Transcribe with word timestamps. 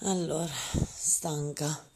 Allora, 0.00 0.46
stanca. 0.94 1.88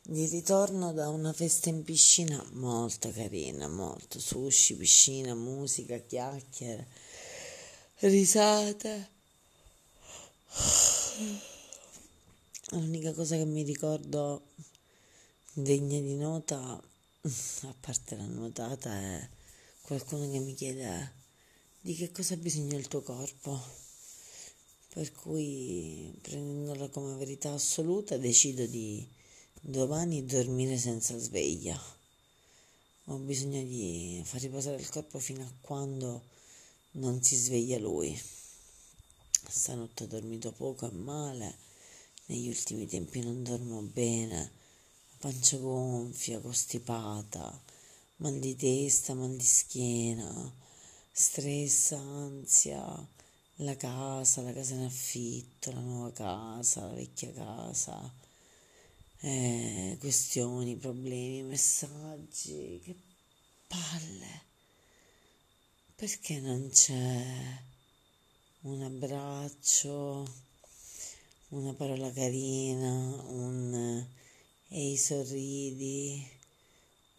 Di 0.00 0.26
ritorno 0.26 0.92
da 0.92 1.08
una 1.08 1.32
festa 1.32 1.68
in 1.68 1.82
piscina 1.82 2.40
molto 2.52 3.10
carina, 3.10 3.66
molto 3.66 4.20
sushi, 4.20 4.76
piscina, 4.76 5.34
musica, 5.34 5.98
chiacchiere, 5.98 6.86
risate. 8.00 9.08
L'unica 12.68 13.12
cosa 13.12 13.34
che 13.36 13.44
mi 13.44 13.64
ricordo 13.64 14.50
degna 15.54 15.98
di 15.98 16.14
nota, 16.14 16.56
a 16.60 17.74
parte 17.80 18.16
la 18.16 18.26
nuotata, 18.26 18.92
è 18.92 19.28
qualcuno 19.80 20.30
che 20.30 20.38
mi 20.38 20.54
chiede 20.54 21.12
di 21.80 21.96
che 21.96 22.12
cosa 22.12 22.34
ha 22.34 22.36
bisogno 22.36 22.78
il 22.78 22.86
tuo 22.86 23.02
corpo 23.02 23.60
per 24.94 25.10
cui 25.10 26.16
prendendola 26.22 26.88
come 26.88 27.16
verità 27.16 27.52
assoluta 27.52 28.16
decido 28.16 28.64
di 28.64 29.04
domani 29.60 30.24
dormire 30.24 30.78
senza 30.78 31.18
sveglia. 31.18 31.76
Ho 33.06 33.16
bisogno 33.16 33.60
di 33.64 34.22
far 34.24 34.40
riposare 34.40 34.76
il 34.76 34.88
corpo 34.88 35.18
fino 35.18 35.42
a 35.42 35.52
quando 35.60 36.22
non 36.92 37.20
si 37.20 37.34
sveglia 37.34 37.76
lui. 37.80 38.16
Stanotte 39.48 40.04
ho 40.04 40.06
dormito 40.06 40.52
poco 40.52 40.88
e 40.88 40.92
male, 40.92 41.56
negli 42.26 42.46
ultimi 42.46 42.86
tempi 42.86 43.20
non 43.20 43.42
dormo 43.42 43.80
bene, 43.80 44.52
pancia 45.18 45.56
gonfia, 45.56 46.38
costipata, 46.38 47.62
mal 48.18 48.38
di 48.38 48.54
testa, 48.54 49.12
mal 49.14 49.34
di 49.34 49.44
schiena, 49.44 50.54
stress, 51.10 51.90
ansia 51.90 53.08
la 53.58 53.76
casa, 53.76 54.42
la 54.42 54.52
casa 54.52 54.74
in 54.74 54.84
affitto, 54.84 55.70
la 55.72 55.80
nuova 55.80 56.12
casa, 56.12 56.86
la 56.86 56.94
vecchia 56.94 57.32
casa, 57.32 58.12
eh, 59.20 59.96
questioni, 60.00 60.76
problemi, 60.76 61.42
messaggi, 61.42 62.80
che 62.82 62.96
palle. 63.66 64.42
Perché 65.94 66.40
non 66.40 66.68
c'è 66.70 67.62
un 68.62 68.82
abbraccio, 68.82 70.26
una 71.50 71.72
parola 71.74 72.10
carina, 72.10 72.90
un 73.28 74.04
ehi 74.68 74.96
sorridi, 74.96 76.28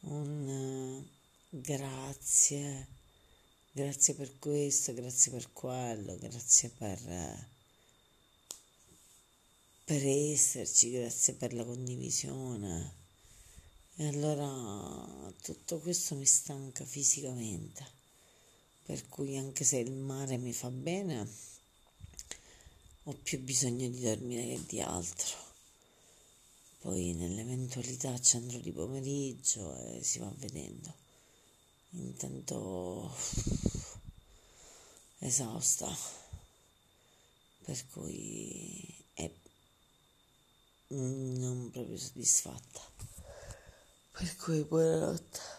un 0.01 1.03
grazie 1.49 2.94
Grazie 3.77 4.13
per 4.13 4.39
questo, 4.39 4.93
grazie 4.93 5.33
per 5.33 5.51
quello, 5.51 6.15
grazie 6.17 6.69
per, 6.69 6.97
per 9.83 10.07
esserci, 10.07 10.91
grazie 10.91 11.33
per 11.33 11.53
la 11.53 11.65
condivisione. 11.65 12.93
E 13.97 14.07
allora 14.07 15.29
tutto 15.41 15.79
questo 15.79 16.15
mi 16.15 16.25
stanca 16.25 16.85
fisicamente, 16.85 17.85
per 18.85 19.09
cui 19.09 19.35
anche 19.35 19.65
se 19.65 19.79
il 19.79 19.91
mare 19.91 20.37
mi 20.37 20.53
fa 20.53 20.69
bene, 20.71 21.27
ho 23.03 23.13
più 23.23 23.41
bisogno 23.41 23.89
di 23.89 23.99
dormire 23.99 24.47
che 24.55 24.65
di 24.67 24.79
altro. 24.79 25.35
Poi 26.79 27.11
nell'eventualità 27.11 28.17
ci 28.21 28.37
andrò 28.37 28.57
di 28.57 28.71
pomeriggio 28.71 29.75
e 29.75 30.01
si 30.01 30.19
va 30.19 30.31
vedendo. 30.37 31.03
Intanto 31.97 33.15
esausta, 35.19 35.89
per 37.63 37.87
cui 37.87 39.05
è 39.13 39.31
non 40.87 41.69
proprio 41.71 41.97
soddisfatta. 41.97 42.81
Per 44.11 44.35
cui 44.35 44.63
buonanotte. 44.63 45.54